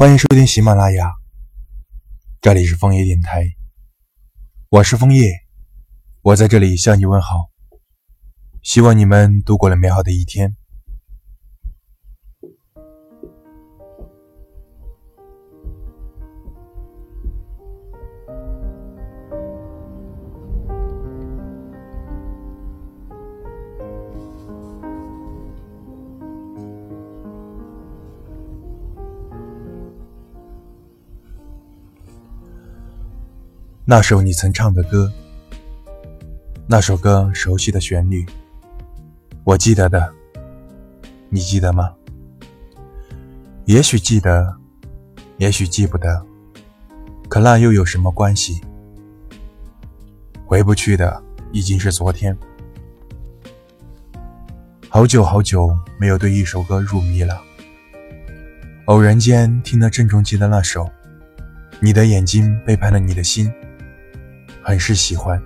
[0.00, 1.12] 欢迎收听喜马拉雅，
[2.40, 3.44] 这里是枫叶电台，
[4.70, 5.30] 我是枫叶，
[6.22, 7.50] 我在这里向你问好，
[8.62, 10.56] 希望你们度过了美好的一天。
[33.86, 35.10] 那首你曾唱的歌，
[36.66, 38.24] 那首歌熟悉的旋律，
[39.42, 40.12] 我记得的，
[41.30, 41.92] 你记得吗？
[43.64, 44.54] 也许记得，
[45.38, 46.24] 也许记不得，
[47.28, 48.60] 可那又有什么关系？
[50.44, 52.36] 回不去的已经是昨天。
[54.88, 57.40] 好久好久没有对一首歌入迷了，
[58.84, 60.84] 偶然间听了郑中基的那首
[61.80, 63.46] 《你的眼睛背叛了你的心》。
[64.70, 65.42] 很是喜欢，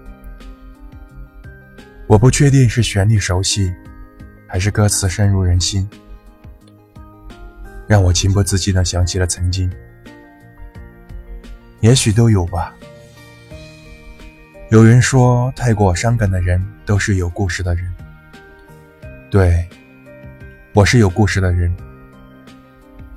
[2.06, 3.72] 我不确定是旋律熟悉，
[4.46, 5.88] 还是歌词深入人心，
[7.86, 9.72] 让我情不自禁的想起了曾经。
[11.80, 12.74] 也许都有吧。
[14.70, 17.90] 有人说，太过伤感的人都是有故事的人。
[19.30, 19.66] 对，
[20.74, 21.74] 我是有故事的人。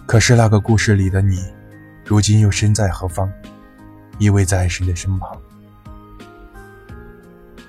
[0.06, 1.44] 可是那个故事里的你，
[2.06, 3.30] 如今又身在何方？
[4.20, 5.38] 依偎在谁的身旁？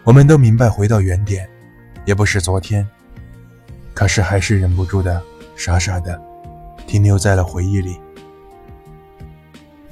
[0.09, 1.47] 我们都明白，回到原点，
[2.07, 2.89] 也不是昨天，
[3.93, 5.23] 可是还是忍不住的，
[5.55, 6.19] 傻傻的，
[6.87, 8.01] 停留在了回忆里。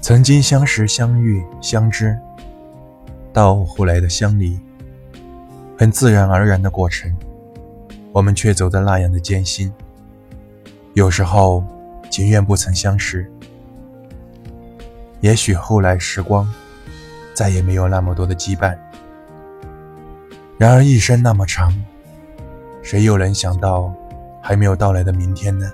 [0.01, 2.19] 曾经相识、相遇、相知，
[3.31, 4.59] 到后来的相离，
[5.77, 7.15] 很自然而然的过程，
[8.11, 9.71] 我们却走得那样的艰辛。
[10.95, 11.63] 有时候，
[12.09, 13.31] 情愿不曾相识。
[15.21, 16.51] 也许后来时光，
[17.35, 18.75] 再也没有那么多的羁绊。
[20.59, 21.71] 然而一生那么长，
[22.83, 23.93] 谁又能想到
[24.43, 25.71] 还没有到来的明天呢？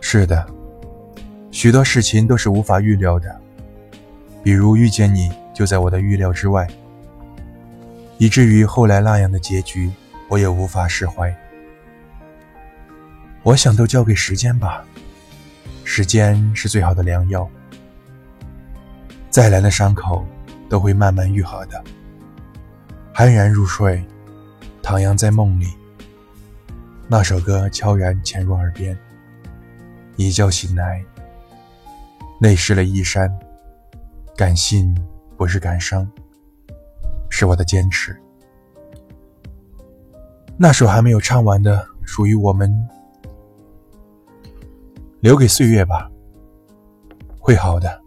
[0.00, 0.46] 是的，
[1.50, 3.40] 许多事情都是无法预料的，
[4.42, 6.66] 比如遇见你就在我的预料之外，
[8.16, 9.92] 以至于后来那样的结局，
[10.28, 11.34] 我也无法释怀。
[13.42, 14.82] 我想都交给时间吧，
[15.84, 17.46] 时间是最好的良药，
[19.28, 20.26] 再难的伤口。
[20.68, 21.82] 都会慢慢愈合的。
[23.14, 24.04] 酣然入睡，
[24.82, 25.66] 徜徉在梦里，
[27.08, 28.96] 那首歌悄然潜入耳边。
[30.16, 31.04] 一觉醒来，
[32.40, 33.30] 泪湿了衣衫。
[34.36, 34.94] 感性
[35.36, 36.06] 不是感伤，
[37.30, 38.14] 是我的坚持。
[40.58, 42.70] 那首还没有唱完的，属于我们，
[45.20, 46.10] 留给岁月吧，
[47.38, 48.02] 会好的。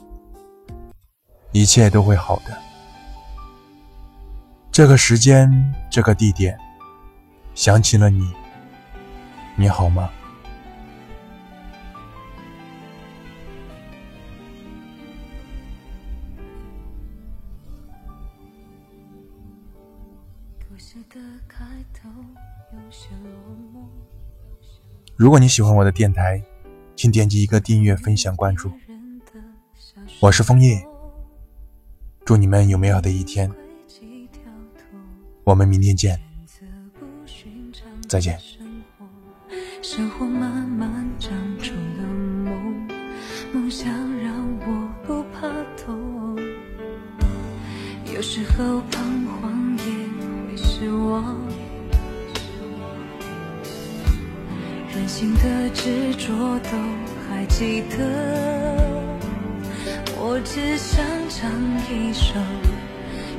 [1.51, 2.57] 一切都会好的。
[4.71, 6.57] 这个时间，这个地点，
[7.55, 8.31] 想起了你，
[9.55, 10.09] 你好吗？
[25.17, 26.41] 如果你喜欢我的电台，
[26.95, 28.71] 请点击一个订阅、分享、关注。
[30.21, 30.88] 我是枫叶。
[32.29, 33.51] 祝你们有美好的一天，
[35.44, 36.16] 我们明天见，
[38.07, 38.38] 再见。
[39.81, 42.03] 生活慢慢长出了
[42.45, 42.88] 梦，
[43.51, 43.91] 梦想
[44.22, 46.38] 让我不怕痛。
[48.13, 49.84] 有时候彷徨也
[50.46, 51.35] 会失望，
[54.94, 56.78] 任性的执着都
[57.28, 58.88] 还记得。
[60.39, 61.51] 我只想唱
[61.91, 62.33] 一首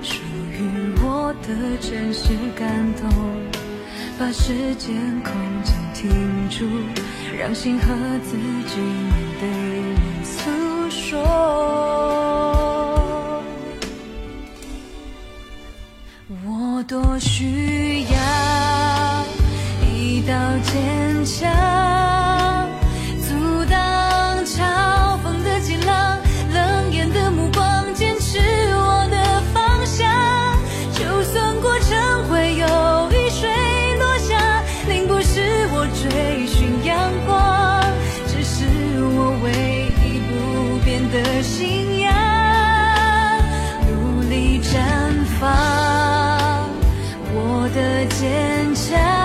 [0.02, 0.20] 属
[0.52, 1.48] 于我的
[1.80, 3.08] 真实感动，
[4.18, 5.32] 把时间空
[5.64, 6.10] 间停
[6.50, 6.66] 住，
[7.38, 7.86] 让心和
[8.22, 9.48] 自己面对
[9.80, 11.18] 面诉说。
[16.44, 19.24] 我多需要
[19.90, 20.34] 一道
[20.64, 22.19] 坚强。
[48.06, 49.19] 坚强，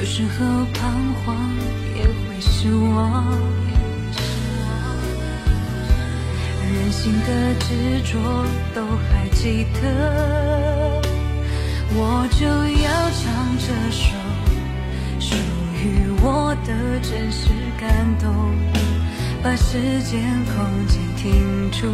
[0.00, 1.36] 有时候彷徨
[1.94, 3.22] 也会失望，
[6.62, 8.18] 任性的执着
[8.74, 11.02] 都还记得，
[11.92, 14.16] 我就要唱这首
[15.20, 15.36] 属
[15.84, 18.56] 于我的真实感动，
[19.42, 21.86] 把时间空间停住，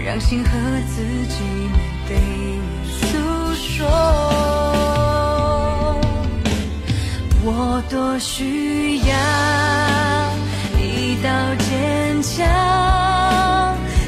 [0.00, 0.50] 让心和
[0.86, 1.42] 自己
[2.06, 2.16] 对
[2.86, 4.61] 诉说。
[7.44, 9.14] 我多需要
[10.78, 11.28] 一道
[11.58, 12.46] 坚强，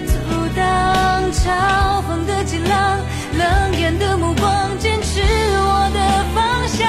[0.06, 0.14] 阻
[0.54, 1.42] 挡嘲
[2.06, 3.00] 讽的激浪，
[3.36, 6.86] 冷眼的目光，坚持我的方向。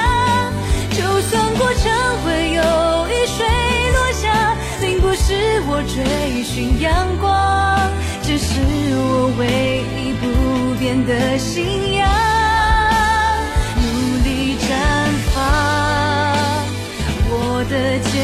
[0.92, 1.92] 就算过程
[2.24, 2.62] 会有
[3.08, 3.44] 雨水
[3.92, 7.90] 落下，并不是我追寻阳光，
[8.22, 8.62] 这是
[8.94, 12.35] 我唯一不变的信仰。
[17.70, 18.15] 的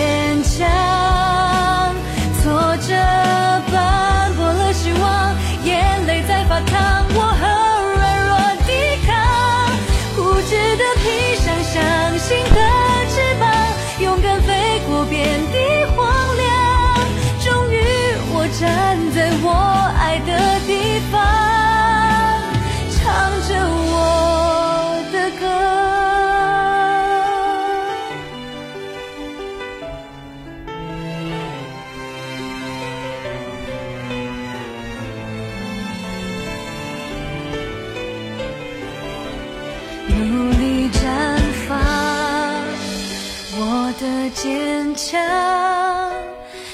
[44.01, 45.21] 的坚强，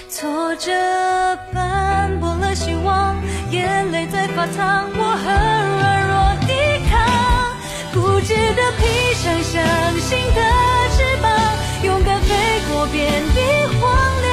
[0.09, 0.71] 挫折
[1.53, 3.17] 斑驳了希望，
[3.51, 5.27] 眼泪在发烫，我很
[5.77, 6.15] 软弱
[6.47, 6.53] 抵
[6.89, 6.95] 抗，
[7.93, 9.61] 固执的披上相
[9.99, 10.41] 信的
[10.95, 11.29] 翅膀，
[11.83, 12.33] 勇敢飞
[12.71, 13.41] 过遍地
[13.81, 13.91] 荒
[14.21, 14.31] 凉，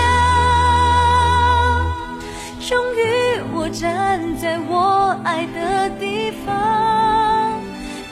[2.61, 7.61] 终于我站在我爱的地方，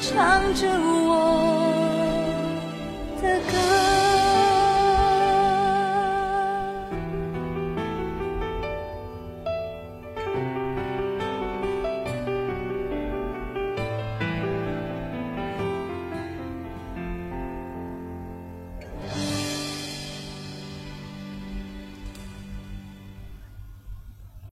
[0.01, 1.52] 唱着我。